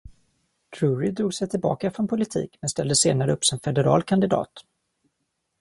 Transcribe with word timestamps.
Drury 0.69 1.11
drog 1.11 1.33
sig 1.33 1.49
tillbaka 1.49 1.91
från 1.91 2.07
politik, 2.07 2.57
men 2.61 2.69
ställde 2.69 2.95
senare 2.95 3.31
upp 3.33 3.45
som 3.45 3.59
federal 3.59 4.03
kandidat. 4.03 4.51